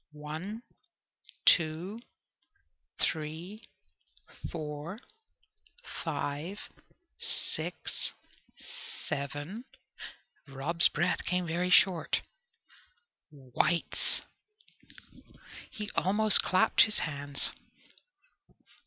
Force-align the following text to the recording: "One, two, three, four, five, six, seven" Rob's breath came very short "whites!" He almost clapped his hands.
"One, 0.13 0.63
two, 1.45 1.99
three, 2.99 3.61
four, 4.49 4.97
five, 6.03 6.57
six, 7.19 8.09
seven" 9.07 9.65
Rob's 10.47 10.89
breath 10.89 11.23
came 11.25 11.45
very 11.45 11.69
short 11.69 12.23
"whites!" 13.29 14.21
He 15.69 15.91
almost 15.93 16.41
clapped 16.41 16.81
his 16.81 16.97
hands. 17.05 17.51